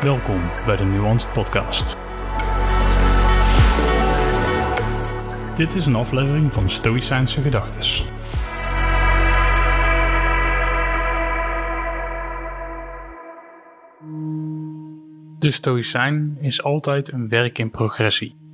Welkom 0.00 0.40
bij 0.66 0.76
de 0.76 0.84
Nuanced 0.84 1.32
Podcast. 1.32 1.96
Dit 5.56 5.74
is 5.74 5.86
een 5.86 5.94
aflevering 5.94 6.52
van 6.52 6.70
Stoïcijnse 6.70 7.40
Gedachtes. 7.40 8.04
De 15.38 15.50
Stoïcijn 15.50 16.36
is 16.40 16.62
altijd 16.62 17.12
een 17.12 17.28
werk 17.28 17.58
in 17.58 17.70
progressie. 17.70 18.47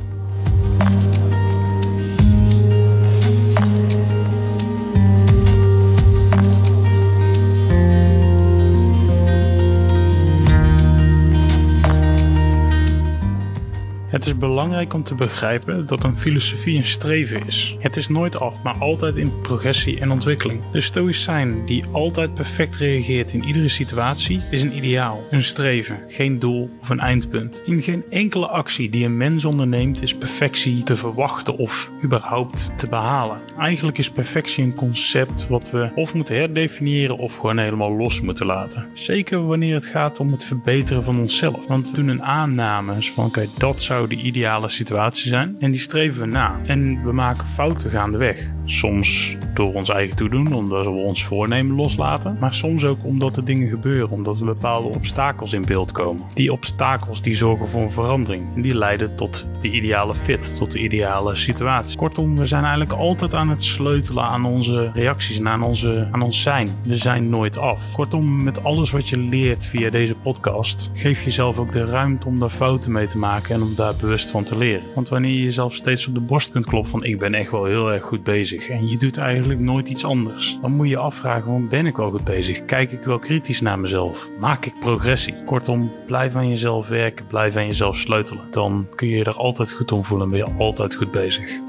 Het 14.20 14.28
is 14.28 14.38
belangrijk 14.38 14.94
om 14.94 15.04
te 15.04 15.16
begrijpen 15.16 15.88
dat 15.88 16.04
een 16.04 16.18
filosofie 16.18 16.78
een 16.78 16.84
streven 16.84 17.48
is. 17.48 17.78
Het 17.80 17.98
is 17.98 18.08
nooit 18.08 18.40
af, 18.40 18.62
maar 18.64 18.76
altijd 18.80 19.18
in 19.18 19.40
progressie 19.40 20.00
en 20.00 20.12
ontwikkeling. 20.12 20.62
De 20.72 20.82
stoïcijn 20.82 21.66
die 21.66 21.84
altijd 21.92 22.34
perfect 22.34 22.76
reageert 22.76 23.34
in 23.34 23.44
iedere 23.44 23.68
situatie 23.68 24.42
is 24.52 24.62
een 24.62 24.76
ideaal, 24.76 25.24
een 25.32 25.44
streven, 25.44 26.00
geen 26.08 26.40
doel 26.40 26.70
of 26.82 26.90
een 26.90 27.00
eindpunt. 27.00 27.62
In 27.66 27.82
geen 27.82 28.04
enkele 28.10 28.48
actie 28.48 28.90
die 28.90 29.06
een 29.06 29.18
mens 29.18 29.46
onderneemt 29.46 30.02
is 30.02 30.16
perfectie 30.16 30.84
te 30.84 30.96
verwachten 30.96 31.58
of 31.58 31.92
überhaupt 32.04 32.74
te 32.78 32.90
behalen. 32.90 33.40
Eigenlijk 33.58 33.98
is 33.98 34.12
perfectie 34.12 34.64
een 34.64 34.76
concept 34.76 35.48
wat 35.48 35.72
we 35.72 35.90
of 35.96 36.14
moeten 36.14 36.36
herdefiniëren 36.36 37.18
of 37.18 37.36
gewoon 37.36 37.58
helemaal 37.58 37.96
los 37.96 38.22
moeten 38.22 38.46
laten. 38.46 38.88
Zeker 38.94 39.46
wanneer 39.46 39.74
het 39.74 39.86
gaat 39.86 40.20
om 40.20 40.32
het 40.32 40.46
verbeteren 40.46 41.04
van 41.04 41.20
onszelf. 41.20 41.68
Want 41.68 41.90
we 41.90 41.96
doen 41.96 42.08
een 42.08 42.24
aanname 42.24 43.04
van 43.04 43.26
oké, 43.26 43.46
dat 43.58 43.82
zou 43.82 44.08
de 44.10 44.16
ideale 44.16 44.70
situatie 44.70 45.30
zijn. 45.30 45.56
En 45.60 45.72
die 45.72 45.80
streven 45.80 46.22
we 46.22 46.28
na. 46.28 46.60
En 46.66 47.04
we 47.04 47.12
maken 47.12 47.46
fouten 47.46 47.90
gaandeweg. 47.90 48.59
Soms 48.70 49.38
door 49.54 49.74
ons 49.74 49.90
eigen 49.90 50.16
toedoen, 50.16 50.54
omdat 50.54 50.84
we 50.84 50.90
ons 50.90 51.24
voornemen 51.24 51.76
loslaten. 51.76 52.38
Maar 52.40 52.54
soms 52.54 52.86
ook 52.86 53.06
omdat 53.06 53.38
er 53.38 53.46
dingen 53.46 53.68
gebeuren, 53.68 54.10
omdat 54.10 54.40
er 54.40 54.46
bepaalde 54.46 54.88
obstakels 54.88 55.54
in 55.54 55.66
beeld 55.66 55.92
komen. 55.92 56.24
Die 56.34 56.52
obstakels 56.52 57.22
die 57.22 57.36
zorgen 57.36 57.68
voor 57.68 57.82
een 57.82 57.92
verandering. 57.92 58.56
En 58.56 58.62
die 58.62 58.76
leiden 58.76 59.16
tot 59.16 59.50
de 59.62 59.72
ideale 59.72 60.16
fit, 60.16 60.58
tot 60.58 60.72
de 60.72 60.80
ideale 60.80 61.36
situatie. 61.36 61.98
Kortom, 61.98 62.38
we 62.38 62.46
zijn 62.46 62.62
eigenlijk 62.62 62.94
altijd 62.94 63.34
aan 63.34 63.50
het 63.50 63.64
sleutelen 63.64 64.24
aan 64.24 64.46
onze 64.46 64.92
reacties 64.94 65.38
en 65.38 65.48
aan, 65.48 65.64
onze, 65.64 66.08
aan 66.12 66.22
ons 66.22 66.42
zijn. 66.42 66.70
We 66.84 66.96
zijn 66.96 67.30
nooit 67.30 67.58
af. 67.58 67.92
Kortom, 67.94 68.44
met 68.44 68.64
alles 68.64 68.92
wat 68.92 69.10
je 69.10 69.18
leert 69.18 69.66
via 69.66 69.90
deze 69.90 70.16
podcast, 70.16 70.92
geef 70.94 71.24
jezelf 71.24 71.58
ook 71.58 71.72
de 71.72 71.86
ruimte 71.86 72.28
om 72.28 72.40
daar 72.40 72.50
fouten 72.50 72.92
mee 72.92 73.08
te 73.08 73.18
maken 73.18 73.56
en 73.56 73.62
om 73.62 73.76
daar 73.76 73.96
bewust 73.96 74.32
van 74.32 74.44
te 74.44 74.58
leren. 74.58 74.84
Want 74.96 75.10
wanneer 75.10 75.32
je 75.32 75.44
jezelf 75.44 75.74
steeds 75.74 76.08
op 76.08 76.14
de 76.14 76.20
borst 76.20 76.52
kunt 76.52 76.66
kloppen 76.66 76.92
van 76.92 77.04
ik 77.04 77.20
ben 77.20 77.34
echt 77.34 77.52
wel 77.52 77.66
heel 77.66 77.92
erg 77.92 78.04
goed 78.04 78.24
bezig 78.24 78.59
en 78.68 78.88
je 78.88 78.98
doet 78.98 79.18
eigenlijk 79.18 79.60
nooit 79.60 79.90
iets 79.90 80.06
anders, 80.06 80.58
dan 80.62 80.72
moet 80.72 80.90
je 80.90 80.98
afvragen, 80.98 81.68
ben 81.68 81.86
ik 81.86 81.96
wel 81.96 82.12
goed 82.12 82.24
bezig? 82.24 82.66
Kijk 82.66 82.92
ik 82.92 83.04
wel 83.04 83.20
kritisch 83.20 83.62
naar 83.62 83.80
mezelf? 83.80 84.30
Maak 84.40 84.66
ik 84.66 84.80
progressie? 84.80 85.44
Kortom, 85.46 85.92
blijf 86.06 86.36
aan 86.36 86.50
jezelf 86.50 86.88
werken, 86.88 87.28
blijf 87.28 87.56
aan 87.56 87.66
jezelf 87.66 87.98
sleutelen. 87.98 88.44
Dan 88.52 88.88
kun 88.96 89.08
je 89.08 89.18
je 89.18 89.24
er 89.24 89.38
altijd 89.38 89.72
goed 89.72 89.92
om 89.92 90.04
voelen 90.04 90.26
en 90.26 90.32
ben 90.32 90.48
je 90.48 90.58
altijd 90.58 90.96
goed 90.96 91.12
bezig. 91.12 91.60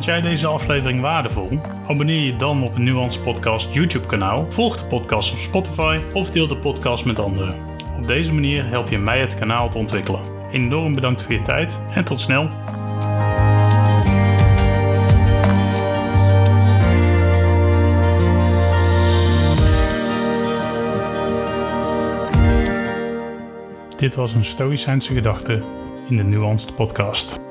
Vond 0.00 0.12
jij 0.12 0.30
deze 0.30 0.46
aflevering 0.46 1.00
waardevol? 1.00 1.60
Abonneer 1.86 2.20
je 2.20 2.36
dan 2.36 2.62
op 2.62 2.74
een 2.74 2.82
Nuance 2.82 3.20
Podcast 3.20 3.74
YouTube 3.74 4.06
kanaal, 4.06 4.46
volg 4.52 4.76
de 4.76 4.84
podcast 4.84 5.32
op 5.32 5.38
Spotify 5.38 6.00
of 6.12 6.30
deel 6.30 6.46
de 6.46 6.56
podcast 6.56 7.04
met 7.04 7.18
anderen. 7.18 7.56
Op 7.96 8.06
deze 8.06 8.34
manier 8.34 8.66
help 8.66 8.88
je 8.88 8.98
mij 8.98 9.20
het 9.20 9.34
kanaal 9.34 9.68
te 9.68 9.78
ontwikkelen. 9.78 10.20
Enorm 10.52 10.94
bedankt 10.94 11.22
voor 11.22 11.32
je 11.32 11.42
tijd 11.42 11.80
en 11.94 12.04
tot 12.04 12.20
snel! 12.20 12.48
Dit 23.96 24.14
was 24.14 24.34
een 24.34 24.44
Stoïcijnse 24.44 25.14
gedachte 25.14 25.62
in 26.08 26.16
de 26.16 26.24
Nuanced 26.24 26.74
Podcast. 26.74 27.49